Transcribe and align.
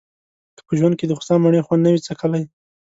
که 0.55 0.61
په 0.67 0.73
ژوند 0.79 0.95
کې 0.99 1.05
دخوسا 1.07 1.35
مڼې 1.43 1.61
خوند 1.65 1.81
نه 1.85 1.89
وي 1.91 1.99
څکلی. 2.07 2.43